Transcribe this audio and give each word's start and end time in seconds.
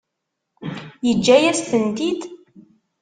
Yeǧǧa-yas-tent-id? 1.07 2.21